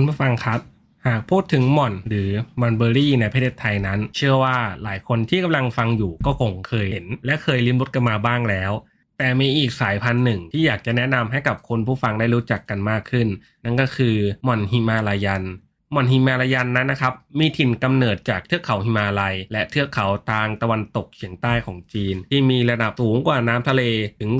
[0.00, 0.60] คุณผู้ฟังครับ
[1.06, 8.72] หากพูดถึงหม่อนหรือมันเบอรี่ในประเทศไทยนั้น เชื่อว่าหลายคนที่กำลังฟังอยู่ก็คงเคยเห็น และเคยลิ้มรสกันมาบ้างแล้ว
[9.18, 13.28] แต่มีอีกสายพันธุ์หนึ่งที่อยากจะแนะนำให้กับคนผู้ฟังได้รู้จักกันมากขึ้น
[13.64, 15.44] นั่นก็คือหม่อนฮิมาลายัน
[15.92, 23.82] หม่อนฮิมาลายันนั้นนะครับ มีถิ่นกำเนิดจากเทือกเขาฮิมาลัย และเทือกเขาทางตะวันตกเฉียงใต้ของจีน ที่มีระดับสูงกว่าน้ำทะเล
[24.20, 24.30] ถึง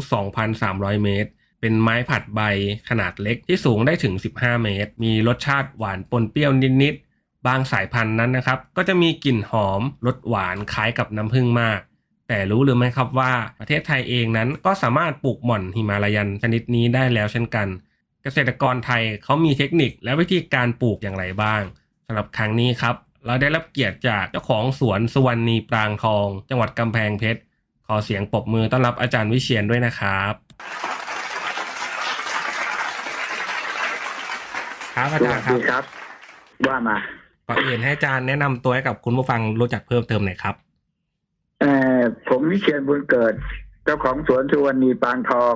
[0.47, 1.31] 2,300 เมตร
[1.61, 2.41] เป็นไม้ผัดใบ
[2.89, 6.53] ขนาดเล็กที่สูงได้ถึง 15 เมตร มีรสชาติหวานปนเปรี้ยว
[6.83, 11.81] นิดๆ บางสายพันธุ์นั้นนะครับ ก็จะมีกลิ่นหอมรสหวานคล้ายกับน้ำผึ้งมาก
[12.29, 17.69] แต่รู้หรือไม่ครับว่าประเทศไทยเองนั้นก็สามารถปลูกหม่อนหิมาลายันชนิดนี้ได้แล้วเช่นกัน
[18.23, 21.63] เกษตรกรไทยเขามีเทคนิคและวิธีการปลูกอย่างไรบ้าง
[22.07, 22.95] สำหรับครั้งนี้ครับ
[23.27, 27.41] เราได้รับเกียรติจากเจ้าของสวนสุวรรณีปรางทอง จังหวัดกำแพงเพชร
[27.87, 30.35] ขอเสียงปรบมือต้อนรับอาจารย์วิเชียนด้วยนะครับ
[34.95, 35.85] ครับอาสจารวัสย์ครับดีครับ
[36.69, 36.97] ว่ามา
[37.49, 40.55] ก่อนอื่นให้อาจารย์แนะนำตัวให้กับคุณผู้ฟังรู้จักเพิ่มเติมหน่อยครับ
[41.61, 43.35] เอ่อผมวิเชียนบุญเกิด
[43.85, 45.55] เจ้าของสวนสุวรรณีปางทอง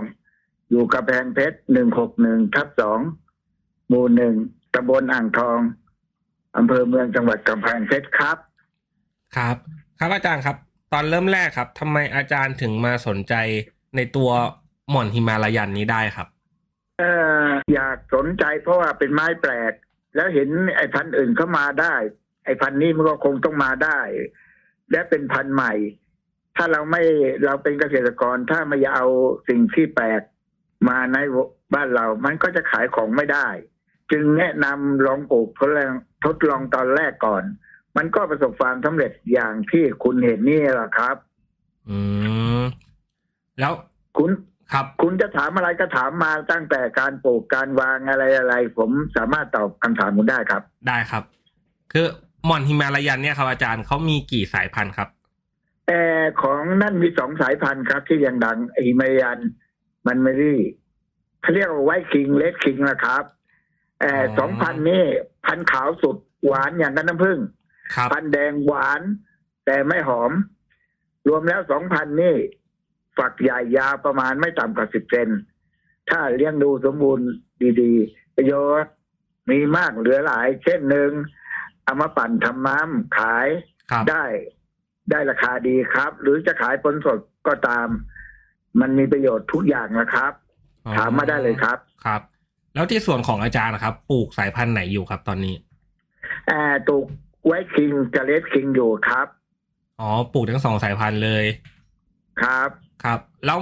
[0.71, 2.99] อยู่กระแพงเพชรหนึ่งหกหนึ่งทับสอง
[3.89, 4.35] หมู่หนึ่ง
[4.75, 5.59] ตำบลอ่างทอง
[6.57, 8.37] อำเภอเมืองจังหวัดกำแพงเพชรครับ
[9.37, 9.57] ครับ
[9.99, 10.57] ครับอาจารย์ครับ
[10.93, 13.35] ตอนเริ่มแรกครับทำไมอาจารย์ถึงมาสนใจ
[13.97, 14.31] ในตัว
[14.91, 16.29] หม่อนหิมาลายันนี้ได้ครับ
[16.99, 17.13] เอ่
[17.47, 19.73] ออยากสนใจเพราะว่าเป็นไม้แปลก
[20.15, 21.95] แล้วเห็นไอ้พันธุ์อื่นเข้ามาได้
[22.45, 24.01] ไอ้พันธุ์นี้มันก็คงต้องมาได้
[24.91, 25.73] และเป็นพันธุ์ใหม่
[26.57, 27.03] ถ้าเราไม่
[27.45, 29.07] เราเป็นเกษตรกรถ้าไม่เอา
[29.49, 30.23] สิ่งที่แปลก
[30.89, 31.17] มาใน
[31.75, 33.49] บ้านเรา มันก็จะขายของไม่ได้
[34.11, 35.93] จึงแนะนำลองปลูกทดลอง
[36.25, 37.45] ทดลองตอนแรกก่อน
[37.97, 41.17] มันก็ประสบความสำเร็จอย่างที่คุณเห็นนี่แหละครับ
[41.89, 41.99] อื
[42.61, 42.63] ม
[43.61, 43.73] แล้ว
[44.17, 44.31] คุณ
[44.73, 51.23] ครับ คุณจะถามอะไรก็ถามมาตั้งแต่การปลูกการวางอะไรอะไร ผมสามารถตอบคำถามคุณได้ครับ ได้ครับ
[51.93, 52.07] คือ
[52.47, 55.09] หม่อนหิมาลายันเนี่ยครับอาจารย์เขามีกี่สายพันธุ์ครับ
[55.89, 56.03] แต่
[56.43, 59.39] ของนั่นมีสองสายพันธุ์ครับ ที่ยังดังไอเมยัน
[60.07, 60.61] มันเมรี่
[61.41, 63.25] เขาเรียกว่าไวคิงเลดคิงนะครับ
[64.01, 65.05] เอออ๋อสองพันธุ์นี่
[65.47, 67.39] พันธุ์ขาวสุดหวานอย่างกันน้ำผึ้ง
[67.95, 69.01] ครับพันธุ์แดงหวาน
[69.67, 70.33] แต่ไม่หอม
[71.29, 72.37] รวมแล้วสองพันนี่
[73.19, 75.29] ฝักใหญ่ยาวประมาณไม่ต่ำกว่าสิบเซน
[76.11, 77.29] ถ้าเลี้ยงดูสมบูรณ์
[77.81, 78.93] ดีๆ ประโยชน์
[79.51, 81.11] มีมากเหลือหลาย เช่นหนึ่ง
[81.85, 83.49] เอามาปั่นทำน้ำขาย
[83.91, 84.25] ครับได้
[85.11, 87.89] ได้ราคาดีครับ หรือจะขายผลสดก็ตาม
[88.81, 90.33] มันมีประโยชน์ทุกอย่างนะครับ
[90.87, 92.21] อ๋อถามมาได้เลยครับครับ
[92.75, 95.55] แล้วที่ส่วนของอาจารย์นะครับ ปลูกสายพันธุ์ไหนอยู่ครับตอนนี้
[96.47, 97.07] แอร์ตูก
[97.47, 99.27] ไว้คิงกับเลสคิงอยู่ครับ
[100.01, 101.45] อ๋อ ปลูกทั้งสองสายพันธุ์เลย
[102.43, 102.71] ครับ
[103.05, 103.59] ครับ แล้ว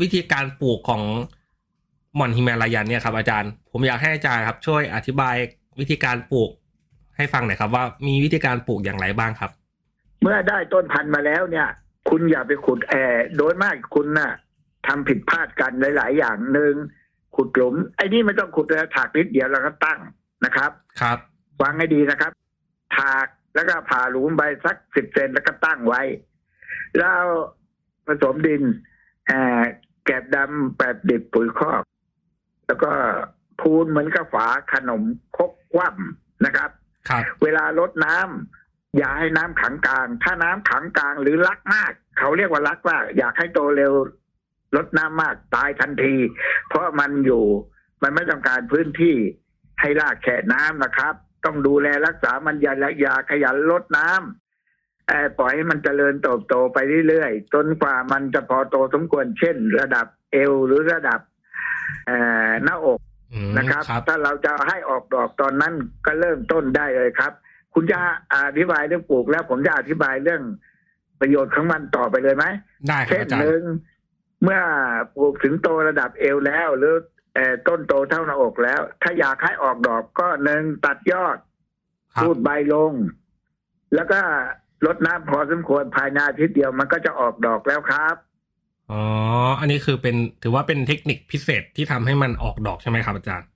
[0.00, 1.02] วิธีการปลูกของ
[2.16, 5.36] หม่อนหิมาลายันเนี่ยครับ อาจารย์ ผมอยากให้อาจารย์ครับ ช่วยอธิบาย
[5.80, 6.50] วิธีการปลูก
[7.16, 9.50] ให้ฟังหน่อยครับ ว่ามีวิธีการปลูกอย่างไรบ้างครับ
[10.22, 11.68] เมื่อได้ต้นพันธุ์มาแล้วเนี่ย
[12.08, 14.32] คุณอย่าไปขุดแอร์โดยมากคุณน่ะ
[14.86, 16.74] ทำผิดพลาดกันหลาย ๆ อย่างหนึ่ง
[17.36, 20.00] ขุดหลุม ไอ้นี่ไม่ต้องขุดแล้วถากนิดเดียวแล้วก็ตั้ง
[20.44, 20.70] นะครับ
[21.00, 21.18] ครับ
[21.62, 22.32] วางให้ดีนะครับ
[22.96, 26.02] ถากแล้วก็ผ่าหลุมไปสักสิบเซนแล้วก็ตั้งไว้
[26.98, 27.22] แล้ว
[28.06, 28.62] ผสมดิน
[29.26, 29.32] แอ
[29.64, 29.66] บ
[30.04, 31.82] แกบดำแบบดิบปุ๋ยคอก
[32.66, 32.90] แล้วก็
[33.60, 35.02] พูนเหมือนกับฝาขนม
[35.36, 36.70] ครกคว่ำนะครับ
[37.08, 43.92] ครับเวลาลดน้ำอย่าให้น้ำขังกลาง ถ้าน้ำขังกลางหรือรักมาก เขาเรียกว่ารักมากอยากให้โตเร็ว
[44.76, 46.16] ลดน้ำมากตายทันที
[46.68, 47.44] เพราะมันอยู่
[48.02, 49.16] มันไม่ต้องการพื้นที่
[49.80, 51.14] ให้รากแค่น้ำนะครับ
[51.44, 54.43] ต้องดูแลรักษามันอย่าอย่าขยันลดน้ำเอ่อ
[55.38, 56.78] ปล่อยให้มันเจริญเติบโตไป
[57.08, 61.20] เรื่อยๆจนกว่ามันจะพอโตสมควรเช่น ระดับเอวหรือระดับ
[62.06, 62.18] เอ่
[62.48, 63.00] อหน้าอก
[63.32, 65.74] อืมนะครับครับ ถ้าเราจะให้ออกดอกตอนนั้น
[66.06, 67.32] ก็เริ่มต้นได้เลยครับ
[67.74, 67.98] คุณจะ
[68.34, 70.42] อธิบายเรื่องปลูกแล้วผมจะอธิบายเรื่อง
[71.20, 72.44] ประโยชน์ของมันต่อไปเลยไหม
[72.88, 73.62] ได้ครับเช่นอาจารหย์นึ่ง
[74.42, 74.60] เมื่อ
[75.16, 76.94] ปลูกถึงโตระดับเอวแล้วหรือ
[77.34, 81.38] เอ่อต้นโตเท่าหน้าอกแล้ว ถ้าอยากให้ออกดอกก็หนึ่งตัดยอด
[82.14, 82.92] ครับรูดใบลง
[83.94, 84.20] แล้วก็
[84.86, 88.16] ลดน้ำพอสมควรภายในอาทิตย์เดียวมันก็จะออกดอกแล้วครับ
[88.90, 89.02] อ๋อ
[89.60, 93.46] อันนี้คือเป็นถือว่าเป็นเทคนิคพิเศษที่ทำให้มันออกดอกใช่ไหมครับอาจารย์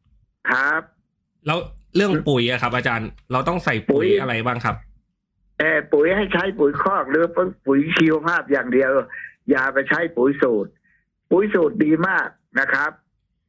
[0.50, 0.82] ครับ
[1.46, 1.58] แล้ว
[1.96, 4.76] เรื่องปุ๋ยอะครับ อาจารย์ เราต้องใส่ปุ๋ยปุ๋ยอะไรบ้างครับ
[5.58, 7.24] เออปุ๋ยให้ใช้ปุ๋ยคอกหรือ
[7.66, 8.90] ปุ๋ยชีวภาพอย่างเดียว
[9.50, 10.70] อย่าไปใช้ปุ๋ยสูตร
[11.30, 12.28] ปุ๋ยสูตรดีมาก
[12.60, 12.90] นะครับ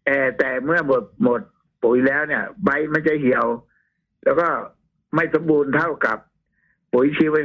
[0.06, 1.42] เออแต่เมื่อหมดหมด
[1.84, 3.46] ปุ๋ยแล้วเนี่ย ใบมันจะเหี่ยว
[4.24, 4.48] แล้วก็
[5.16, 6.18] ไม่สมบูรณ์เท่ากับ
[6.94, 7.36] ปุ๋ยชีว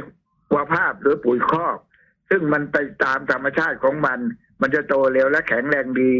[0.73, 1.77] ภาพหรือปุ๋ยคอก
[2.29, 4.19] ซึ่งมันไปตามธรรมชาติของมัน
[4.61, 6.11] มันจะโตเร็วและแข็งแรงดี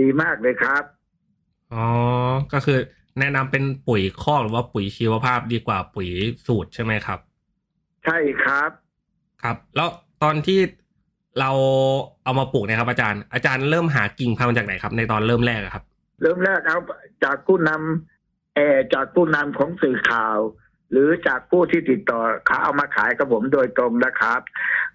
[0.00, 0.82] ดีมากเลยครับ
[1.72, 1.86] อ๋อ
[2.52, 2.78] ก็คือ
[3.18, 6.08] แนะนำเป็นปุ๋ยคอกหรือว่าปุ๋ยชีวภาพดีกว่าปุ๋ย
[6.46, 7.18] สูตรใช่ไหมครับ
[8.04, 8.70] ใช่ครับ
[9.42, 9.88] ครับ แล้ว
[10.22, 10.60] ตอนที่
[11.40, 11.50] เรา
[12.24, 15.84] เอามาปลูกเนะครับ อาจารย์ อาจารย์เริ่มหากิ่งพันธุ์มาจากไหนครับ ในตอนเริ่มแรกอะครับ
[16.22, 16.78] เริ่มแรกเอา
[17.24, 20.38] จากผู้นำเออจากผู้นำของสื่อข่าว
[20.90, 24.40] หรือจากผู้ที่ติดต่อเขาเอามาขายกับผมโดยตรงนะครับ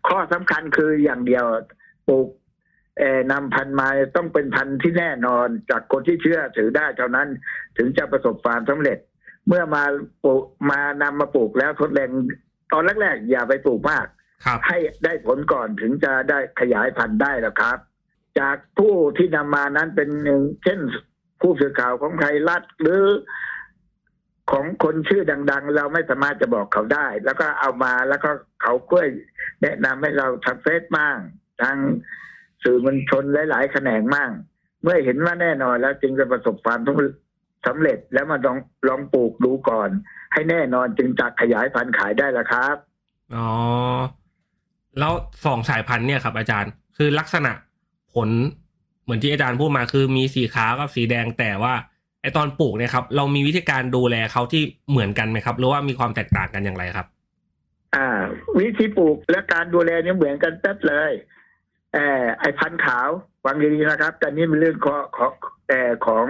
[0.08, 1.46] ข้อสำคัญคืออย่างเดียว
[2.08, 2.28] ปลูก
[3.00, 7.28] เออนำพันธุ์มาต้องเป็นพันธุ์ที่แน่นอนจากคนที่เชื่อถือได้เท่านั้น
[7.78, 8.98] ถึงจะประสบความสำเร็จ
[9.48, 9.84] เมื่อมา
[10.24, 12.10] ปลูกมานำมาปลูกแล้วทดลอง
[12.72, 14.06] ตอนแรกๆอย่าไปปลูกมาก
[14.46, 17.78] ครับให้ได้ผลก่อนถึงจะได้ขยายพันธุ์ได้แล้วครับ
[18.40, 20.80] จากผู้ที่นำมานั้นเป็นหนึ่งเช่น
[21.42, 23.02] ผู้สื่อข่าวของไทยรัฐหรือ
[24.52, 28.30] ของคนชื่อดัง ๆ เราไม่สามารถจะบอกเขาได้ แล้วก็เอามาแล้วก็
[28.62, 29.00] เขาก็
[29.62, 31.18] แนะนำให้เราทางเฟซมั่ง
[31.62, 31.78] ทาง
[32.64, 34.32] สื่อมวลชนหลายๆแขนงมั่ง
[34.84, 38.58] เมื่อเห็นว่าแน่นอนแล้วจึงจะประสบความสำเร็จแล้วมาลอง
[38.88, 39.90] ลองปลูกดูก่อน
[40.34, 42.76] ให้แน่นอนจึงจะขยายพันธุ์ขายได้ละครับ
[43.36, 43.50] อ๋อ
[45.00, 45.14] แล้ว
[45.46, 47.52] สองสายพันธุ์เนี่ยครับ อาจารย์คือลักษณะ
[48.14, 48.30] ผล
[49.04, 51.74] เหมือนที่อาจารย์พูดมาคือมีสีขาวกับสีแดงแต่ว่า
[52.22, 57.08] ไอตอนปลูกเนี่ยครับ เรามีวิธีการดูแลเขาที่เหมือนกันไหมครับ หรือว่ามีความแตกต่างกันอย่างไรครับ
[57.96, 58.08] อ่า
[58.60, 61.12] วิธีปลูกและการดูแลเนี่ยเหมือนกันเป๊บเลย
[61.94, 63.10] เออไอพันธุ์ขาว
[63.44, 65.32] ฟังดีๆนะครับ แต่นี่เป็นเรื่องของของ
[65.68, 66.26] เออของ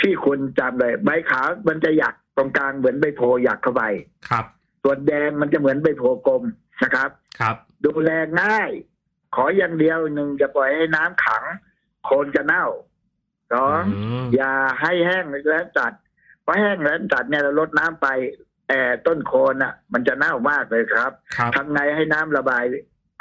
[0.00, 3.82] พี่คุณจำเลย ใบขาวมันจะหยักตรงกลางเหมือนใบโพหยักเข้าไป
[4.30, 4.44] ครับ
[4.82, 6.42] ส่วนแดงมันจะเหมือนใบโพกลม
[6.82, 7.10] นะครับ
[7.40, 7.56] ครับ
[7.86, 8.10] ดูแล
[8.40, 8.70] ง่าย
[9.34, 11.44] ขออย่างเดียวหนึ่งจะปล่อยให้น้ำขัง
[12.04, 12.66] โคนจะเน่า
[13.52, 15.92] สองอืมอย่าให้แห้งแล้วจัด
[16.42, 18.08] เพราะแห้งแล้วจัดเนี่ยเราลดน้ำไป
[18.68, 22.64] แออต้นโคนอะ มันจะเน่ามากเลยครับครับทำไงให้น้ำระบาย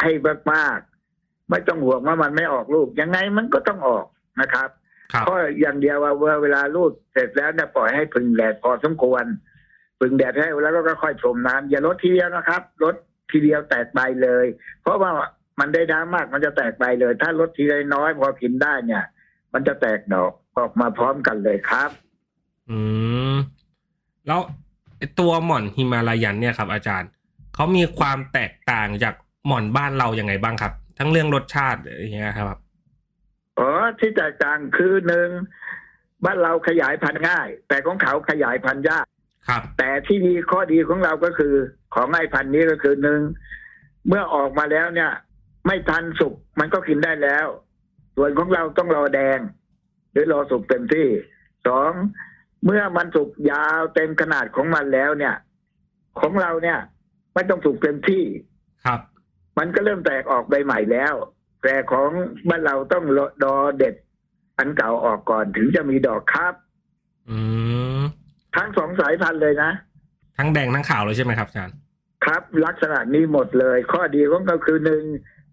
[0.01, 0.11] ให้
[0.53, 4.05] มากๆไม่ต้องห่วงว่ามันไม่ออกลูกยังไงมันก็ต้องออก
[4.41, 4.69] นะครับ
[5.13, 9.25] ครับเพราะอย่างเดียวว่าเวลารูดเสร็จแล้วเนี่ยปล่อยให้พึ่งแดดพอสมควร
[9.99, 12.95] พึ่งแดดให้แล้วก็ค่อยๆชมน้ำอย่าลดทีเดียวนะครับลด
[13.31, 14.45] ทีเดียวแตกใบเลย
[14.81, 15.11] เพราะว่า
[15.59, 19.03] มันได้น้ำมากมันจะแตกใบเลย ถ้าลดทีละน้อยพอกินได้เนี่ย
[19.53, 21.89] มันจะแตกดอกออกมาพร้อมกันเลยครับ
[22.69, 22.77] อื
[23.33, 23.35] ม
[24.27, 24.39] แล้ว
[24.97, 27.09] ไอ้ตัวหม่อนฮิมาลายันเนี่ยครับ อาจารย์
[27.55, 29.15] เขามีความแตกต่างจาก
[29.47, 32.59] หม่อนบ้านเราอย่างไงบ้างครับ ทั้งเรื่องรสชาติอย่างเงี้ยครับ
[33.59, 33.69] อ๋อ
[33.99, 35.29] ที่แตกต่างคือหนึ่ง
[36.25, 39.05] บ้านเราขยายพันธุ์ง่าย แต่ของเขาขยายพันธุ์ยาก
[39.47, 41.53] ครับ แต่ที่ดีข้อดีของเราก็คือ
[41.95, 43.19] ของไอ้พันธุ์นี้ก็คือหนึ่ง
[44.07, 45.11] เมื่อออกมาแล้วเนี่ย
[45.67, 47.47] ไม่ทันสุกมันก็กินได้แล้ว
[48.15, 49.39] ส่วนของเราต้องรอแดง
[50.11, 51.07] หรือรอสุกเต็มที่
[51.67, 51.91] สอง
[52.65, 55.35] เมื่อมันสุกยาวเต็มขนาดของมันแล้วเนี่ย
[56.19, 56.79] ของเราเนี่ย
[57.33, 58.23] ไม่ต้องสุกเต็มที่
[58.85, 58.99] ครับ
[59.57, 61.13] มันก็เริ่มแตกออกใบใหม่แล้ว
[61.63, 62.09] แต่ของ
[62.49, 63.95] บ้านเราต้องรอดอเด็ด
[64.57, 66.53] อันเก่าออกก่อนถึงจะมีดอกครับ
[67.29, 67.37] อื
[67.99, 68.01] ม
[68.55, 69.71] ทั้งสองสายพันธุ์เลยนะ
[70.37, 71.75] ทั้งแดงทั้งขาวเลยใช่ไหมครับอาจารย์
[72.25, 75.03] ครับ ลักษณะนี้หมดเลย ข้อดีของเขาคือหนึ่ง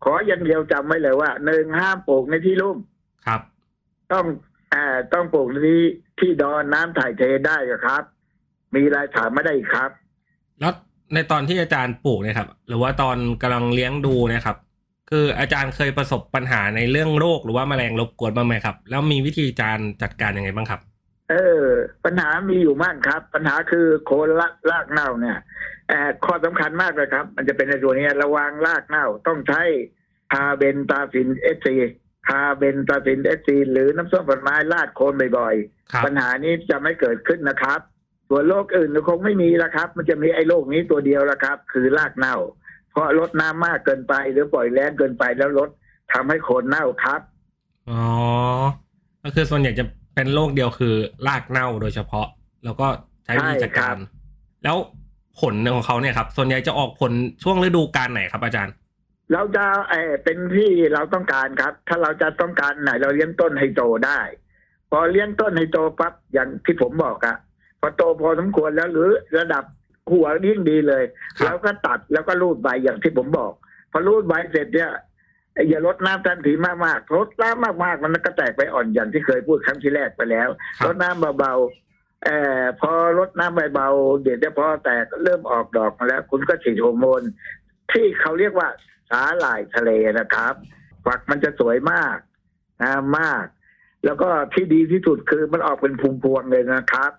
[0.04, 2.76] ขออย่างเดียวจำไว้เลยว่าหนึ่งห้ามปลูกในที่ลุ่ม
[3.26, 3.40] ครับ
[4.12, 4.24] ต้อง
[4.74, 5.82] อ่าต้องปลูกในที่
[6.18, 8.02] ที่ดอนน้ำถ่ายเทได้ครับ
[8.74, 9.90] มีรายถามไม่ได้อีกครับ
[10.60, 10.72] แล้ว
[11.14, 14.56] ในตอนที่อาจารย์ปลูกเนี่ยครับ หรือว่าตอนกำลังเลี้ยงดูเนะครับ
[15.10, 20.80] คืออาจารย์เคยประสบปัญหาในเรื่องโรคหรือว่าแมลงรบกวนบ้างไหมครับ แล้วมีวิธีการจัดการยังไงบ้างครับ
[21.30, 21.64] เออ
[22.04, 25.46] ปัญหามีอยู่มากครับ ปัญหาคือโคนรากรากเน่าเนี่ยเอ่อ
[26.24, 29.62] ข้อสำคัญมากเลยครับ มันจะเป็นในตัวนี้ระวังรากเน่าต้องใช้
[30.32, 35.54] carbendazim SC carbendazim SC หรือน้ำส้มควันไม้ราดโคนบ่อย
[35.92, 37.80] ครับๆปัญหานี้จะไม่เกิดขึ้นนะครับ
[38.28, 42.36] ส่วนโรคอื่นคงไม่มีแล้วครับ มันจะมีไอ้โรคนี้ตัวเดียวละครับ คือรากเน่า
[42.90, 45.68] เพราะรดน้ำมากเกินไปหรือปล่อยแล้งเกินไปแล้วรด
[46.12, 47.20] ทำให้โคนเน่าครับ
[47.90, 48.02] อ๋อ
[49.22, 50.94] ก็คือส่วนใหญ่จะเป็นโรคเดียวคือ
[51.26, 52.26] รากเน่าโดยเฉพาะ
[52.64, 52.86] แล้วก็
[53.24, 53.96] ใช้วิธีจัดการ
[54.64, 54.76] แล้ว
[55.40, 58.74] ผลของเขาเนี่ยครับส่วนใหญ่จะออกผลช่วงฤดูกาลไหนครับอาจารย์
[59.32, 64.20] เราจะเออเป็นที่เราต้องการครับ ถ้าเราจะต้องการไหนเราเลี้ยงต้นให้โตได้
[64.90, 67.36] พอเลี้ยงต้นให้โตปั๊บอย่างที่ผมบอกอะ
[67.80, 69.64] พอโตพอสมควรแล้วหรือระดับ
[70.12, 71.04] หัวยิ่งดีเลย
[71.38, 73.52] ครับแล้วก็ตัดแล้วก็รูดใบอย่างที่ผมบอก
[73.92, 74.90] พอรูดใบเสร็จเนี่ย
[75.68, 87.22] อย่าลดน้ำทันทีมากๆลดน้ำมากๆ มันก็แตกไปอ่อนอย่างที่เคยพูดครั้งที่แรกไปแล้วครัลบดน้ำเบาๆเอ่อพอลดน้ำเบาๆเดี๋ยวจะพอแตกเริ่มออกดอกมาแล้ว คุณก็ฉีดฮอร์โมน
[87.92, 88.68] ที่เขาเรียกว่า
[89.10, 90.54] สาหร่ายทะเลนะครับ
[91.04, 92.16] ฝักมันจะสวยมาก
[92.82, 93.44] งามมาก
[94.04, 97.12] แล้วก็ที่ดีที่สุดคือมันออกเป็นพวงๆเลยนะครับ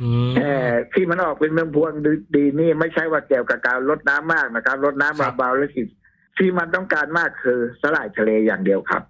[0.00, 5.88] อืมเออที่มันออกเป็นพวงๆดีนี่ไม่ใช่ว่าเกี่ยวกับการลดน้ำมากนะครับลดน้ำครับเบาๆแล้วฉีด
[6.38, 9.02] ที่มันต้องการมากคือสาหร่ายทะเลอย่างเดียวครับ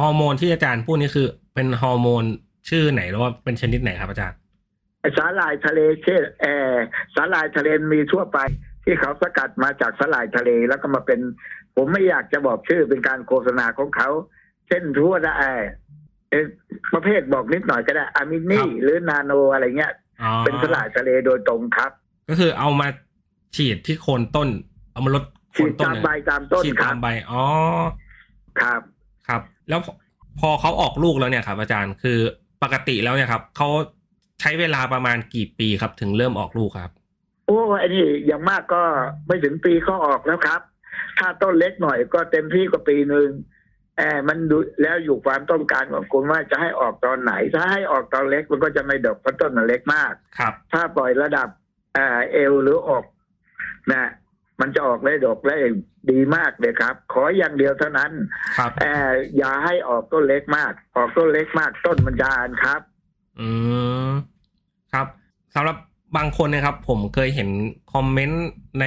[0.00, 2.24] ฮอร์โมนที่อาจารย์พูดนี่คือ เป็นฮอร์โมน
[2.68, 4.47] ชื่อไหนหรือว่าเป็นชนิดไหนครับอาจารย์ไอ้
[5.16, 6.74] สาหร่ายทะเลเช่นเออ
[7.14, 8.38] สาหร่ายทะเลมีทั่วไป
[8.84, 11.20] ที่เขาสกัดมาจากสาหร่ายทะเลแล้วก็มาเป็น
[11.76, 14.08] ผมไม่อยากจะบอกชื่อเป็นการโฆษณาของเขา
[14.68, 15.62] เช่นทั่วได้เอ่อ
[16.30, 16.46] เอ่อ
[16.94, 21.90] ประเภทบอกนิดหน่อยก็ได้อะมิครันี่บหรือนาโนอะไรเงี้ยอ๋อเป็นสาหร่ายทะเลโดยตรงครับ
[22.28, 22.88] ก็คือเอามา
[23.56, 24.48] ฉีดที่โคนต้น
[24.92, 27.42] เอามาลดโคฉีนดต้นตามเนี่ยใบตามต้นฉีดคตารับมใบอ๋อ
[28.60, 28.80] ครับ
[29.28, 29.92] ครับ แล้วพอ
[30.40, 32.18] พอเขาออกลูกแล้วเนี่ยครับ อาจารย์คือ
[32.62, 33.68] ปกติแล้วเนี่ยครับเขา
[34.40, 36.90] ใช้เวลาประมาณกี่ปีครับ ถึงเริ่มออกลูกครับ
[37.46, 38.82] โอ้ไอ้นี่อย่างมากก็
[39.26, 40.60] ไม่ถึงปีก็ออกแล้วครับ
[41.18, 43.28] ถ้าต้นเล็กหน่อยก็เต็มที่ก็ปีหนึ่ง
[43.96, 51.48] แอบมันดูแล้วอยู่ความต้องการของคุณว่าจะให้ออกตอนไหน ถ้าให้ออกตอนเล็กมันก็จะไม่ดกเพราะต้นมันเล็กมากครับ ถ้าปล่อยระดับ
[51.94, 53.04] เอ่อเอวหรืออก
[53.92, 54.04] นะ
[54.60, 55.56] มันจะออกได้ดกได้
[56.10, 58.12] ดีมากเลยครับ ขออย่างเดียวเท่านั้น
[58.58, 62.80] ครับเอ่ออย่าให้ออกต้นเล็กมาก ออกต้นเล็กมากต้นมันจะอ่านครับ
[63.40, 63.48] อื
[64.08, 64.10] ม
[64.92, 65.06] ครับ
[65.54, 65.76] สำหรับ
[66.16, 67.48] บางคนนะครับ ผมเคยเห็น
[67.92, 68.46] คอมเมนต์
[68.80, 68.84] ใน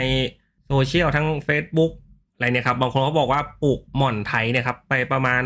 [0.68, 1.92] โซเชียลทั้ง Facebook
[2.34, 5.42] อะไรเนี่ยครับ บางคนเขาบอกว่าปลูกหม่อนไทยเนี่ยครับ ไปประมาณ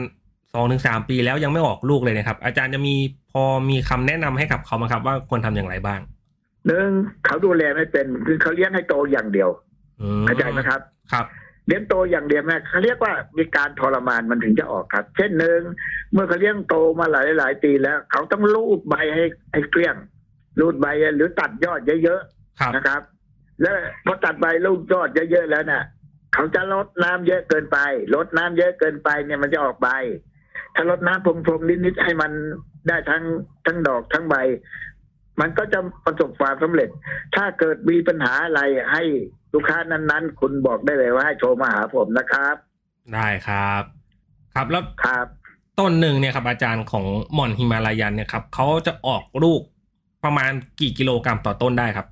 [0.53, 2.95] สองถึงสามปีแล้วยังไม่ออกลูกเลยนะครับ อาจารย์จะมี
[3.31, 6.00] พอมีคำแนะนำให้กับเขาไหมครับ ว่าควรทำอย่างไรบ้าง
[6.67, 6.89] หนึ่ง
[7.25, 9.50] เขาดูแลไม่เป็นคือเขาเลี้ยงให้โตอย่างเดียว
[10.01, 10.79] อืมเข้าใจไหมครับ
[11.12, 11.25] ครับ
[11.67, 15.60] เลี้ยงโตอย่างเดียวแม่เขาเรียกว่ามีการทรมานมันถึงจะออกครับ เช่นหนึ่ง
[16.12, 19.95] เมื่อเขาเลี้ยงโตมาหลายหลายๆปีแล้ว เขาต้องรูดใบให้ให้เกลี้ยง
[20.60, 22.22] รูดใบหรือตัดยอดเยอะ
[22.60, 23.01] ครับๆนะครับ
[23.62, 25.84] แล้วพอตัดใบรูดยอดเยอะๆแล้วน่ะ
[26.34, 27.77] เขาจะลดน้ำเยอะเกินไป
[28.15, 29.89] ลดน้ำเยอะเกินไปเนี่ยมันจะออกใบ
[30.75, 32.31] ถ้าลดน้ำพรมๆนิดๆให้มัน
[32.88, 33.24] ได้ทั้ง
[33.65, 34.36] ทั้งดอกทั้งใบ
[35.42, 36.89] มันก็จะประสบความสำเร็จ
[37.36, 38.62] ถ้าเกิดมีปัญหาอะไร
[38.92, 39.04] ให้
[39.54, 42.56] ลูกค้านั้นๆ คุณบอกได้เลยว่าให้โทรมาหาผมนะครับ
[43.13, 43.84] ได้ครับ
[44.54, 45.27] ครับแล้วครับ
[45.80, 49.62] ต้นหนึ่งเนี่ยครับอาจารย์ของหม่อนฮิมาลายันเนี่ยครับเขาจะออกลูก
[50.24, 52.08] ประมาณกี่กิโลกรัมต่อต้นได้ครับ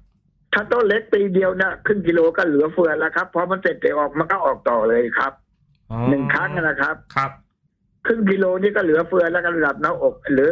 [0.53, 5.33] ถ้าต้นเล็กปีเดียวนะครึ่งกิโลก็เหลือเฟือแล้วครับพอมันเสร็จไปออกมันก็ออกต่อเลยครับ
[5.91, 7.31] อ๋อหนึ่งครั้งนะครับครับ
[8.05, 10.49] ครึ่งกิโลนี่ก็เหลือเฟือแล้วก็ระดับหน้าอกหรือ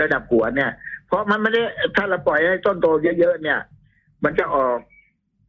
[0.00, 0.70] ระดับหัวเนี่ย
[1.06, 1.62] เพราะมันไม่ได้
[1.96, 2.86] ถ้าเราปล่อยให้ต้นโต
[3.20, 3.60] เยอะๆเนี่ย
[4.24, 4.78] มันจะออก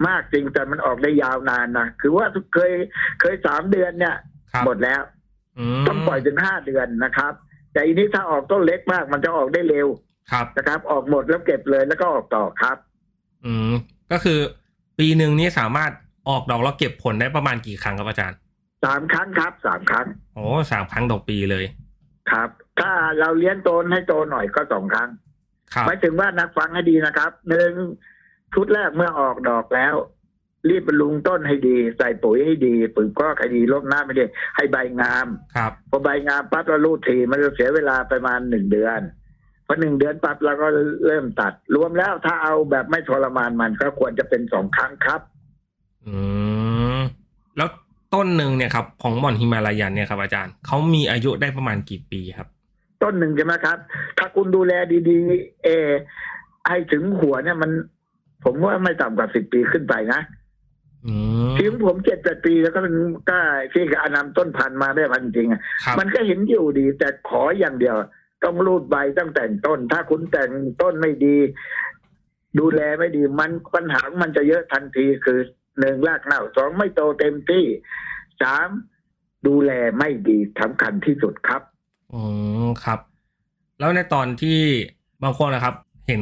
[0.08, 2.72] มากจริงแต่มันออกได้ยาวนานนะคือว่าเคย
[3.22, 4.16] เคยสามเดือนเนี่ย
[4.52, 5.02] ครับหมดแล้ว
[5.82, 7.34] มต้องปล่อยถึงห้าเดือนนะครับ
[7.72, 9.88] แต่อันนี้ถ้าออกต้นเล็กมาก มันจะออกได้เร็ว
[10.32, 12.78] ครับนะครับ ออกหมดแล้วเก็บเลยแล้วก็ออกต่อครับ
[13.46, 13.74] อืม
[14.12, 14.40] ก็คือ
[15.00, 15.92] ปีหนึ่งนี้สามารถ
[16.30, 18.38] ออกดอกแล้วเก็บผลได้ประมาณกี่ครั้งครับอาจารย์
[18.84, 21.66] สามครั้งครับสามครั้งโอ้สามครั้งต่อปีเลย
[22.32, 25.25] ครับ ถ้าเราเลี้ยงโตนให้โตหน่อยก็สองครั้งครับ
[25.88, 27.72] หมายถึงว่านักฟังให้ดีนะครับหนึ่ง
[28.54, 29.96] ชุดแรกเมื่อออกดอกแล้ว
[30.70, 34.24] รีบบำรุงต้นให้ดี ใส่ปุ๋ยให้ดีปุ๋ยก็ให้ดีลดน้ำให้ดี
[34.56, 39.02] ให้ใบงามครับพอใบงามปั๊บเราลูดทีมันจะเสียเวลาประมาณหนึ่งเดือน
[39.68, 40.68] พอหนึ่งเดือนปั๊บเราก็
[41.08, 45.22] เริ่มตัด รวมแล้วถ้าเอาแบบไม่ทรมานมันก็ควรจะเป็นสองครั้งครับ
[46.08, 46.16] อื
[46.98, 47.00] ม
[47.58, 47.70] แล้ว
[48.14, 52.48] ต้นหนึ่งเนี่ยครับ ของหม่อนฮิมาลายันเนี่ยครับอาจารย์เขามีอายุได้ประมาณกี่ปีครับ
[53.06, 53.78] ต้นหนึ่งใช่ไหมครับ
[54.18, 54.74] ถ้าคุณดูแล
[55.10, 55.90] ดีๆเออ
[56.70, 57.72] ให้ถึงหัวเนี่ยมัน
[58.44, 60.22] ผมว่าไม่ต่ำกว่าสิบปีขึ้นไปนะ
[61.06, 61.16] อื
[61.52, 62.96] มถึงผมเจ็ดแปดปีแล้วก็เป็น
[63.30, 63.40] ก็
[63.74, 67.96] ที่กับอนำต้นพันธุ์มาได้พันธุ์จริงๆอะครับมันก็เห็นอยู่ดี แต่ขออย่างเดียว
[68.44, 71.38] ต้องรูดใบต้องแต่งต้น ถ้าคุณแต่งต้นไม่ดี
[72.60, 75.40] ดูแลไม่ดี มันปัญหามันจะเยอะทันทีคือ
[75.80, 77.66] หนึ่งรากเน่าสองไม่โตเต็มที่
[78.42, 78.68] สาม
[79.48, 81.62] ดูแลไม่ดีสำคัญที่สุดครับ
[82.14, 82.22] อื
[82.64, 83.00] มครับ
[83.80, 84.60] แล้วในตอนที่
[85.24, 85.76] บางคนนะครับ
[86.08, 86.22] เห็น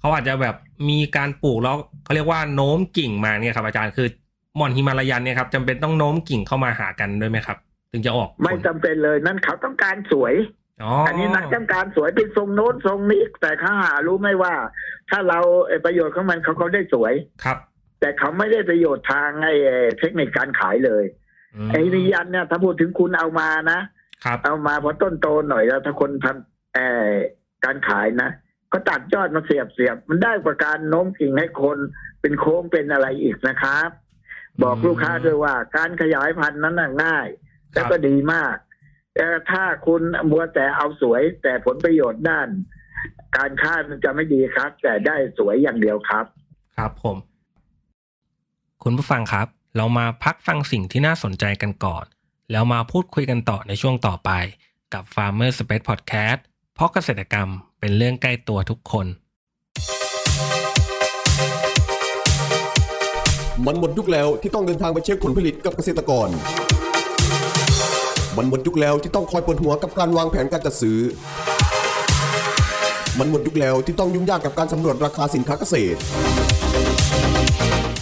[0.00, 0.56] เขาอาจจะแบบ
[0.88, 4.08] มีการปลูกแล้วเขาเรียกว่าโน้มกิ่งมาเนี่ยครับอาจารย์คือ
[4.56, 7.58] หม่อนฮิมาลายันเนี่ยครับจำเป็นต้องโน้มกิ่งเข้ามาหากันด้วยไหมครับ
[7.92, 10.34] ถึงจะออกผลไม่จำเป็นเลยนั่นเขาต้องการสวย
[10.82, 14.54] อ๋ออัอันนี้นักต้องการสวยเป็นทรงโน้นทรงนี้ แต่เขาหารู้ไหมว่า
[15.10, 17.58] ถ้าเราเอ่อประโยชน์ของมันเขาเขาได้สวยครับ
[18.00, 21.04] แต่เขาไม่ได้ประโยชน์ทางไอ้เอ่อเทคนิคการขายเลย
[21.68, 23.80] มไอ้นิยันเนี่ยถ้าพูดถึงคุณเอามานะ
[24.24, 26.26] ครับ เอามาพอต้นโตหน่อยแล้ว ถ้าคนท
[26.74, 26.78] เอ
[27.10, 27.12] อ
[27.64, 28.30] การขายนะ
[28.72, 31.78] ก็ตัดยอดมาเสียบเสียบมันได้กว่าการโน้มกิ่งให้คน
[32.20, 33.88] เป็นโค้งเป็นอะไรอีกนะครับ
[34.62, 38.56] บอกลูกค้าด้วยว่า การขยายพันธุ์นั้นน่ะง่ายครัและบก็ดีมาก
[39.14, 42.48] แต่ถ้าคุณมัวแต่เอาสวยแต่ผลประโยชน์ด้าน
[43.36, 46.24] การค้ามันจะไม่ดีครับ แต่ได้สวยอย่างเดียวครับ
[46.76, 47.16] ครับผม
[48.82, 52.04] คุณผู้ฟังครับ เรามาพักฟังสิ่งที่น่าสนใจกันก่อน
[52.52, 54.30] แล้วมาพูดคุยกันต่อในช่วงต่อไป
[54.94, 56.38] กับ Farmer Space Podcast
[56.74, 57.48] เพราะเกษตรกรรม
[57.80, 59.06] เป็นเรื่องใกล้ตัวทุกคน
[63.66, 66.28] มันหมดยุคแล้วที่ต้องเดินทางไปเช็คผลผลิตกับเกษตรกร
[68.36, 70.98] มันหมดยุคแล้วที่ต้องคอยปวดหัวกับการวางแผนการจัดซื้อ
[73.18, 75.98] มันหมดยุคแล้วที่ต้องยุ่งยากกับการสำรวจราคาสินค้าเกษตร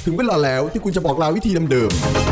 [0.04, 2.31] ถึงเวลาแล้วที่คุณจะบอกลาวิธีเดิมๆ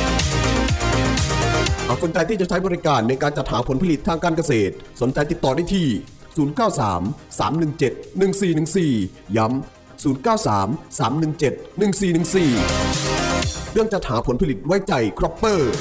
[1.87, 5.87] หากสนใจที่จะใช้บริการในการจัดหาผลผลิตทางการเกษตร สนใจติดต่อได้ที่
[6.31, 15.73] 093 317 1414 ย้ำ 093 317 1414 เรื่องจัดหาผลผลิตไว้ใจครอปเปอร์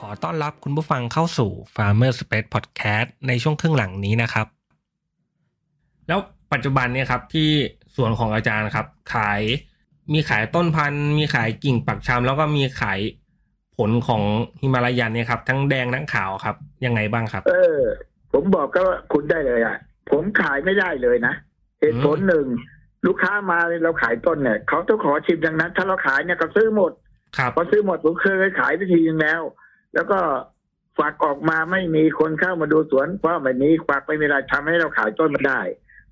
[0.00, 4.46] ขอต้อนรับคุณผู้ฟังเข้าสู่ Farmer Space Podcast ในช่วงครึ่งหลังนี้นะครับ
[6.08, 6.20] แล้ว
[6.52, 7.50] ปัจจุบันเนี่ยครับที่
[7.96, 9.40] สวนของอาจารย์ครับขาย
[10.12, 13.00] มีขายต้นพันธุ์มีขายกิ่งปักชำแล้วก็มีขาย
[13.76, 14.22] ผลของ
[14.60, 17.78] ฮิมาลายันเนี่ยครับ ทั้งแดงทั้งขาวครับ ยังไงบ้างครับ เออ
[18.32, 19.76] ผมบอกก็ว่าคุณได้เลยอะ
[20.10, 21.34] ผมขายไม่ได้เลยนะ
[21.80, 22.46] เหตุผลหนึ่ง
[23.06, 26.92] ลูกค้ามาเราขายต้นเนี่ยเขาต้องขอชิมดังนั้น ถ้าเราขายเนี่ยก็ซื้อหมด
[27.36, 29.42] ครับพอซื้อหมดผมเคยขายไปทีนึงแล้ว
[29.94, 30.18] แล้วก็
[30.98, 35.60] ฝากออกมาไม่มีคนเข้ามาดูสวนเพราะแบบนี้ฝากไปไม่ได้ทำให้เราขายต้นมาได้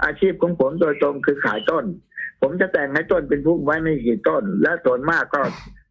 [0.05, 1.85] อาชีพของผมโดยตรงคือขายต้น
[2.41, 5.41] ผมจะแต่งให้ต้นเป็นพุ่มไว้ไม่กี่ต้น และส่วนมากก็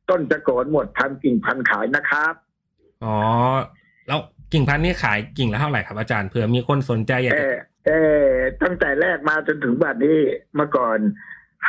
[0.09, 2.33] ต้นจะโกนหมดพันกิ่งพันขายนะครับ
[3.03, 3.15] อ๋อ
[4.07, 4.19] แล้ว
[4.53, 7.57] กิ่งพันธุ์นี่ขายกิ่งละเท่าไหร่ครับอาจารย์เผื่อมีคนสนใจอยากเอจะอ
[7.87, 7.91] เอ
[8.23, 8.27] อ
[8.63, 10.19] ตั้งแต่แรกมาจนถึงบัดนี้
[10.55, 10.97] เมื่อก่อน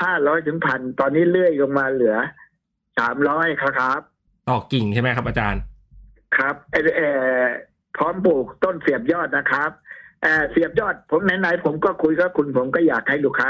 [0.01, 2.17] ห้าร้อยถึงพันตอนนี้เลื่อยลงมาเหลือ
[2.99, 4.01] สามร้อยครับ
[4.49, 5.61] ต่อกิ่งใช่ไหมครับอาจารย์
[6.37, 7.03] ครับเออเอ
[7.41, 7.43] อ
[7.97, 9.71] พร้อมปลูกต้นเสียบยอดนะครับ
[10.23, 13.49] เออเสียบยอดผมไหนๆผมก็คุยกับคุณผมก็อยากให้ลูกค้า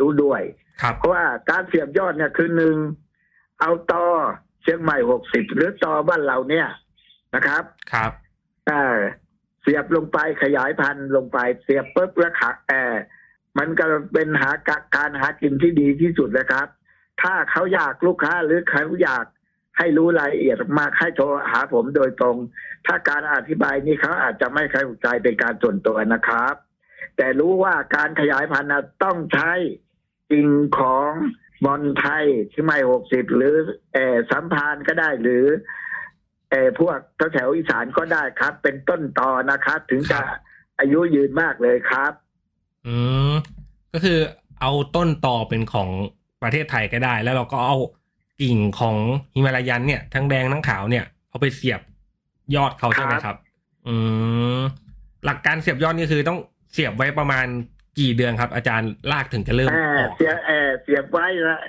[0.00, 0.42] รู้ด้วย
[0.82, 2.76] ครับเพราะว่าการเสียบยอดเนี่ยคือหนึ่ง
[3.60, 4.06] เอาตอ
[4.62, 6.66] เชียงใหม่หกสิบหรือตอบ้านเราเนี่ย
[7.34, 8.12] นะครับ ครับ
[8.66, 8.98] เออ
[9.62, 12.94] เสียบลงไปขยายพันธุ์ลงไปเสียบปุ๊บแล้วขาแออ
[13.58, 16.66] มันก็เป็นหากะการหากินที่ดีที่สุดนะครับ
[17.22, 19.24] ถ้าเขาอยากลูกค้าหรือเขาอยาก
[19.78, 22.36] ให้รู้รายละเอียดมากให้โทรหาผมโดยตรง
[22.86, 26.54] ถ้าการอธิบายนี้เขาอาจจะไม่เข้าใจเป็นการส่วนตัวนะครับ
[27.16, 29.50] แต่รู้ว่าการขยายพันธุ์น่ะต้องใช้
[30.30, 31.10] กิ่งของ
[31.64, 33.54] บอลไทยที่ไม่หกสิบหรือ
[33.94, 35.44] เออสัมพานก็ได้หรือ
[36.50, 36.98] เออพวก
[37.32, 40.18] แถวๆอีสานก็ได้ครับ เป็นต้นตอนะครับ ถึงจะ
[40.78, 42.12] อายุยืนมากเลยครับ
[42.86, 42.96] อื
[43.30, 43.32] ม
[43.92, 44.18] ก็คือ
[44.60, 45.90] เอาต้นต่อเป็นของ
[46.42, 47.78] ประเทศไทยก็ได้ แล้วเราก็เอา
[48.42, 48.96] กิ่งของ
[49.34, 51.80] ฮิมาลายันเนี่ย ทั้งแดงทั้งขาวเนี่ยเอาไปเสียบ
[52.54, 53.36] ยอดเขาใช่ไหมครับ
[53.86, 53.94] อื
[54.58, 54.60] ม
[55.24, 56.38] หลักการเสียบยอดนี่คือต้อง
[56.72, 57.46] เสียบไว้ประมาณ
[57.98, 61.60] กี่เดือนครับ อาจารย์ลากถึงจะเริ่มเออออกเสียเออเสียบไว้นะ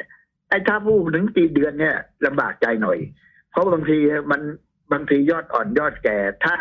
[0.50, 2.98] ไอ้ถ้าพูดถึงปีเดือนเนี่ยลำบากใจหน่อย
[3.52, 4.00] เพราะบางที
[4.32, 4.42] มัน
[4.92, 6.56] บางทียอดอ่อนยอดแก่ ถ้า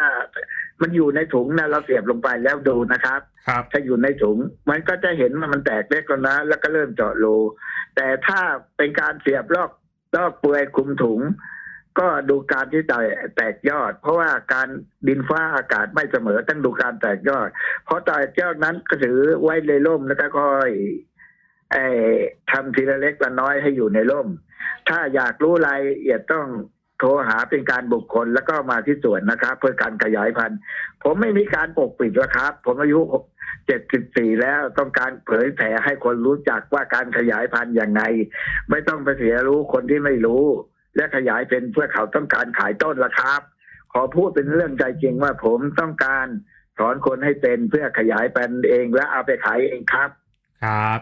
[0.83, 4.39] มันอยู่ในถุงนะเราเสียบลงไปแล้วดูนะครับครับถ้าอยู่ในถุง
[4.71, 7.37] มันก็จะเห็นว่ามันแตกเล็กแล้วนะ แล้วก็เริ่มเจาะรู
[7.97, 8.41] แต่ถ้า
[8.77, 9.71] เป็นการเสียบลอก
[10.17, 11.21] ลอกเปลือยคลุมถุง
[11.99, 13.07] ก็ดูการที่แตก
[13.37, 14.69] แตกยอด เพราะว่าการ
[15.09, 17.49] ดินฟ้าอากาศไม่เสมอต้องดูการแตกยอด
[17.85, 20.73] เพราะแตกยอดนั้นก็ถือไว้ในร่มแล้วก็ค่อย
[22.51, 24.29] ทำทีละเล็กละน้อยให้อยู่ในร่ม
[24.89, 26.47] ถ้าอยากรู้รายละเอียดต้อง
[26.99, 30.59] โทรหาเป็นการบุคคลแล้วก็มาที่สวนนะครับ เพื่อการขยายพันธุ์
[31.03, 33.01] ผมไม่มีการปกปิดแล้วครับ ผมอายุ
[33.67, 38.03] เจ็ดสิบสี่แล้วต้องการเผยแผ่ให้คนรู้จักว่าการขยายพันธุ์อย่างไง
[38.71, 40.45] ไม่ต้องไปเสียรู้คนที่ไม่รู้
[40.97, 43.41] และขยายเป็นเพื่อเขาต้องการขายต้นละครับ
[43.93, 46.27] ขอพูดเป็นเรื่องใจจริงว่าผมต้องการ
[46.79, 50.11] สอนคนให้เป็นเพื่อขยายพันธุ์เองและเอาไปขายเองครับ
[50.65, 51.01] ครับ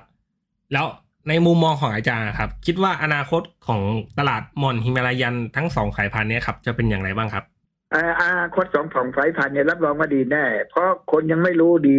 [0.72, 0.86] แล้ว
[1.28, 3.82] ในมุมมองของอาจารย์ครับ คิดว่าอนาคตของ
[4.18, 7.44] ตลาดหมอนฮิมาลายันทั้งสองสายพันธุ์เนี้ครับจะเป็นอย่างไรบ้างครับ
[7.90, 11.98] เอ่ออาคตสองผ่องไฟพันธุ์เนี่ยรับรองว่าดีแน่ เพราะคนยังไม่รู้ดี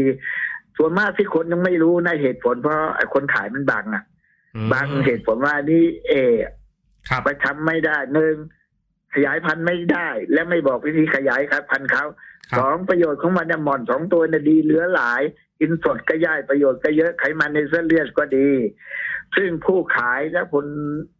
[0.77, 4.03] ส่วนมากที่คนยังไม่รู้ในะเหตุผล เพราะไอ้คนขายมันบังอะ
[4.55, 6.54] อืมบางเหตุผลว่านี่เออครับ
[7.25, 8.35] ไปทำไม่ได้หนึ่ง
[9.13, 12.05] ขยายพันธุ์ไม่ได้ และไม่บอกวิธีขยายครับพันธุ์เขา
[12.51, 15.21] ครัสบองประโยชน์ของมันเนี่ยหม่อนสองตัวเนี่ยดีเหลือหลาย
[15.59, 18.49] กินสดก็ย่ายประโยชน์ก็เยอะไขมันในเส้นเลือดก็ดี
[19.35, 20.65] ซึ่งผู้ขายและคน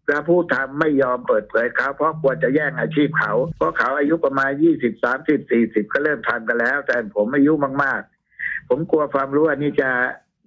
[0.08, 9.90] และผู้ทำไม่ยอมเปิดเผยเขาเพราะกลัวจะแย่งอาชีพเขา เพราะเขาอายุประมาณยี่สิบสามสิบสี่สิบก็เริ่มทำกันแล้ว แต่ผมอายุมากๆ ผมกลัวความรู้อันนี้จะ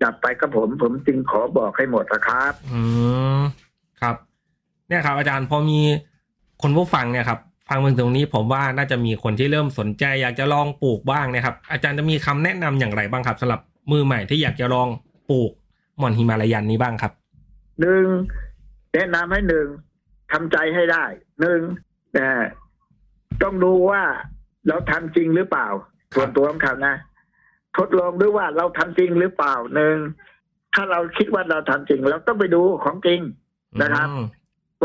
[0.02, 2.80] ดับไปกับผม ผมจึงขอบอกให้หมดนะครับ อื
[3.38, 3.40] ม
[4.00, 4.16] ครับ
[4.88, 5.80] เนี่ยครับอาจารย์พอมี
[6.62, 13.60] คนผู้ฟังเนี่ยครับฟังมาถึงตรงนี้ผมว่าน่าจะมีคนที่เริ่มสนใจ อยากจะลองปลูกบ้างเนะครับ อาจารย์จะมีคำแนะนำอย่างไรบ้างครับสำหรับ
[13.92, 14.88] มือใหม่ที่อยากจะลอง
[15.30, 15.50] ปลูก
[15.98, 17.12] หม่อนหิมาลายันนี้บ้างครับ
[17.80, 18.06] หนึ่ง
[18.94, 19.66] แนะนำให้หนึ่ง
[20.32, 21.04] ทำใจให้ได้
[21.40, 21.60] หนึ่ง
[22.16, 22.28] นะ
[23.42, 24.02] ต้องดูว่า
[24.68, 25.66] เราทำจริงหรือเปล่า
[26.14, 26.94] ส่วนตัวของเขานะ
[27.76, 29.96] ทดลองด้วยว่าเราทำจริงหรือเปล่าหนึ่ง
[30.74, 33.20] ถ้าเราคิดว่าเราทำจริง เราต้องไปดูของจริง
[33.82, 34.22] นะครับอืม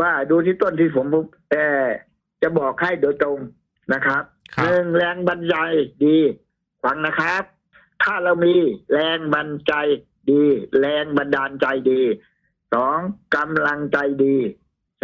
[0.00, 1.06] ว่าดูที่ต้นที่ผม
[1.50, 1.86] เออ
[2.42, 3.38] จะบอกให้โดยตรง
[3.92, 4.22] นะครับ
[4.54, 5.68] ครับหนึ่งแรงบันดาล
[6.04, 6.18] ดี
[6.84, 7.42] ฟังนะครับ
[8.02, 8.54] ถ้าเรามี
[8.92, 9.72] แรงบันใจ
[10.30, 10.42] ดี
[10.80, 12.02] แรงบันดาลใจดี
[12.74, 12.98] สอง
[13.36, 14.36] กำลังใจดี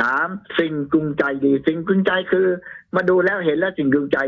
[0.01, 2.47] สามสิ่งจูงใจดี สิ่งจูงใจคือ
[2.95, 4.19] มาดูแล้วเห็นแล้วสิ่งจูงใจ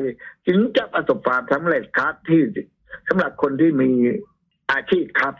[0.46, 2.40] ถึงจะประสบความสำเร็จครับที่
[3.08, 3.90] สำหรับคนที่มี
[4.72, 5.34] อาชีพครับ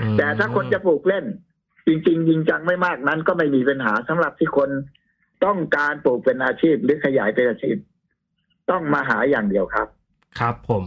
[0.00, 1.24] อืมแต่ถ้าคนจะปลูกเล่น
[1.86, 4.70] จริงๆจริงจังไม่มากนั้นก็ไม่มีปัญหาสำหรับที่คน
[5.44, 7.76] ต้องการปลูกเป็นอาชีพหรือขยายเป็นอาชีพ
[8.70, 9.88] ต้องมาหาอย่างเดียวครับ
[10.38, 10.82] ครับผม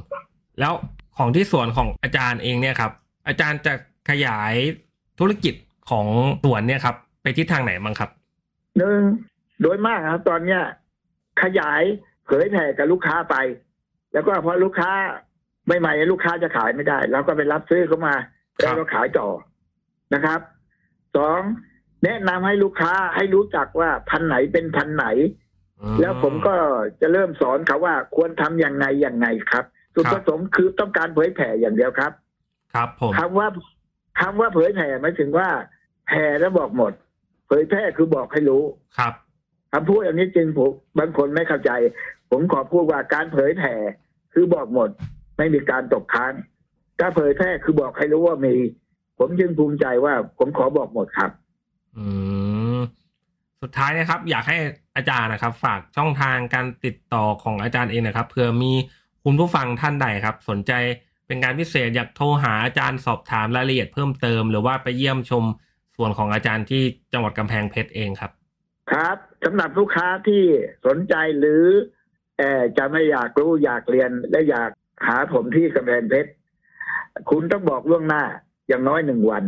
[0.60, 0.74] แล้ว
[1.18, 2.92] ของที่สวนของอาจารย์เองเนี่ยครับ
[3.28, 3.74] อาจารย์จะ
[4.10, 4.54] ขยาย
[5.20, 5.54] ธุรกิจ
[5.90, 6.08] ของ
[6.44, 8.10] สวนเนี่ยครับ ไปทิศทางไหนบ้างครับ
[8.78, 9.00] หนึ่ง
[9.62, 10.62] โดยมากครับ ตอนเนี้ย
[11.44, 11.82] ขยาย
[12.26, 13.36] เผยแผ่กับลูกค้าไป
[14.14, 14.92] แล้วก็พอลูกค้า
[15.66, 18.16] ใหม่ๆลูกค้าจะขายไม่ได้เราก็ไปรับซื้อเขามา
[18.58, 19.28] ครัแล้วบก็ขายต่อ
[20.14, 20.40] นะครับ
[21.16, 21.42] สอง
[22.04, 25.08] แนะนำให้ลูกค้าให้รู้จักว่าพันธุ์ไหนเป็นพันธุ์ไหน
[25.82, 26.56] อืแล้วผมก็
[27.02, 29.66] จะเริ่มสอนเขาว่าควรทำอย่างไงอย่างไงครับ
[29.96, 32.12] จุดครับประสงค์คือต้องการเผยแผ่อย่างเดียวครับ
[32.74, 33.48] ครับผมคำว่า
[34.22, 35.48] คำว่าเผยแผ่หมายถึงว่า
[36.08, 36.94] แผ่แล้วบอกหมด
[37.48, 38.64] เผยแพร่คือบอกให้รู้
[38.98, 39.14] ครับ
[39.74, 41.72] คำพูดอันนี้จริงผมบางคนไม่เข้าใจ
[42.32, 43.74] ผมขอพูดว่าการเผยแผ่
[44.34, 44.90] คือบอกหมด
[45.38, 46.34] ไม่มีการตกค้าง
[47.00, 48.56] ถ้าเผยแพร่คือบอกให้รู้ว่ามี
[49.18, 51.32] ผมจึงภูมิใจว่าผมขอบอกหมดครับ
[51.98, 52.06] อื
[52.78, 52.80] ม
[53.62, 54.58] สุดท้ายนะครับ อยากให้
[54.96, 58.74] อาจารย์นะครับ ฝากช่องทางการติดต่อของอาจารย์เองนะครับเผื่อมี
[59.24, 60.72] คุณผู้ฟังท่านใดครับ สนใจ
[61.28, 65.44] เป็นการพิเศษอยากโทรหาอาจารย์สอบถามรายละเอียดเพิ่มเติม หรือว่าไปเยี่ยมชม
[65.98, 68.32] ส่วนของอาจารย์ที่จังหวัดกำแพงเพชรเองครับ
[68.92, 70.44] ครับสำหรับลูกค้าที่
[70.86, 71.64] สนใจหรือ
[72.38, 74.70] เออจะไม่อยากรู้อยากเรียนและอยาก
[75.08, 76.32] หาผมที่กำแพงเพชร
[77.30, 78.24] คุณต้องบอกล่วงหน้า
[78.68, 79.44] อย่างน้อยหนึ่งวัน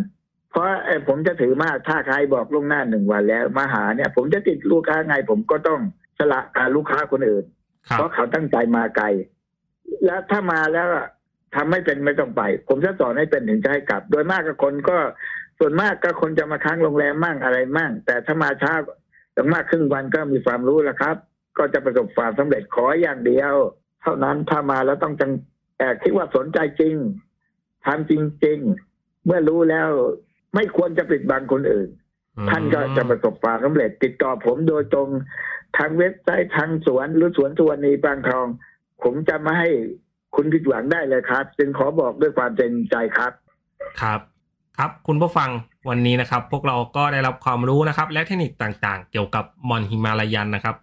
[0.51, 5.79] เพราะเอ่อผมจะถือมากถ้าใครบอกล่วงหน้าหนึ่งวันแล้ว มาหาเนี่ย ผมจะติดลูกค้าไง ผมก็ต้อง
[6.19, 7.45] สละการลูกค้าคนอื่น
[7.87, 9.05] ครับเพราะเขาตั้งใจมาไกล
[10.05, 11.07] แล้วถ้ามาแล้วอะ
[11.55, 14.97] ทำไม่เป็นไม่ต้องไป ผมจะสอนให้เป็นถึงจะให้กลับ โดยมากกับคนก็
[15.59, 18.73] ส่วนมากก็คนจะมาค้างโรงแรมมั่งอะไรมั่ง แต่ถ้ามาช้า
[19.33, 21.15] อย่างมากครึ่งวันก็มีความรู้แล้วครับ
[21.57, 23.53] ก็จะประสบความสำเร็จขออย่างเดียว
[24.01, 25.31] เท่านั้นถ้ามาแล้วต้องจัง
[25.77, 26.95] แต่คิดว่าสนใจจริง
[27.85, 28.13] ทำจ
[28.45, 28.88] ริงๆ
[29.29, 29.89] เมื่อรู้แล้ว
[30.55, 31.89] ไม่ควรจะปิดบังคนอื่น
[32.49, 35.09] ท่านก็จะประสบความสำเร็จ ติดต่อผมโดยตรง
[35.77, 38.45] ทางเว็บไซต์ทางสวนหรือสวนสวนนีปางทอง
[39.03, 39.69] ผมจะมาให้
[40.35, 43.31] คุณผิดหวังได้เลยครับ จึงขอบอกด้วยความเต็มใจครับ
[44.01, 44.19] ครับ
[44.77, 45.49] ครับคุณผู้ฟัง
[45.89, 50.75] วันนี้นะครับ พวกเราก็ได้รับความรู้นะครับ และเทคนิคต่างๆ เกี่ยวกับมอนหิมาลายันนะครับ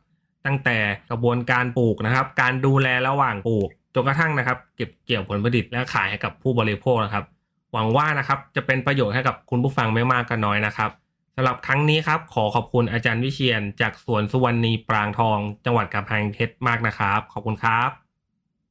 [0.47, 0.77] ตั้งแต่
[1.11, 7.25] กระบวนการปลูกนะครับ การดูแลระหว่างปลูกจนกระทั่งนะครับ เก็บเกี่ยวผลผลิตและขายให้กับผู้บริโภคนะครับ
[7.73, 10.91] หวังว่านะครับจะเป็นประโยชน์ให้กับคุณผู้ฟังไม่มากก็น้อยนะครับ
[11.37, 17.91] สำหรับครั้งนี้ครับ ขอขอบคุณอาจารย์วิเชียน จากสวนสุวรรณีปรางทอง จังหวัดกำแพงเพชรมากนะครับ ขอบคุณครับ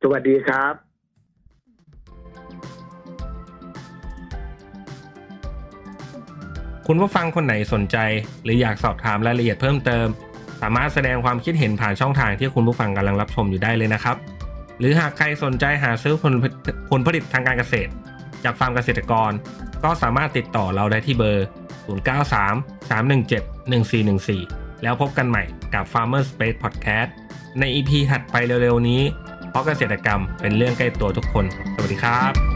[0.02, 0.74] สวัสดีครับ
[6.88, 7.98] คุณผู้ฟังคนไหนสนใจ
[8.44, 10.08] หรืออยากสอบถามรายละเอียดเพิ่มเติม
[10.62, 14.18] สามารถแสดงความคิดเห็นผ่านช่องทางที่คุณผู้ฟังกำลังรับชมอยู่ได้เลยนะครับ
[14.80, 16.54] หรือหากใครสนใจหาซื้อผลผลิต
[16.90, 17.92] ผลผลิตทางการเกษตร
[18.44, 19.32] จากฟาร์มเกษตรกร
[19.84, 21.48] ก็สามารถติดต่อเราได้ที่เบอร์
[21.88, 25.44] 093 317 1414 แล้วพบกันใหม่
[25.74, 27.10] กับ Farmer Space Podcast
[27.60, 29.02] ใน EP ถัดไปเร็วๆนี้
[29.50, 31.46] เพราะเกษตรกรรมเป็นเรื่องใกล้ตัวทุกคน
[31.76, 32.55] สวัสดีครับ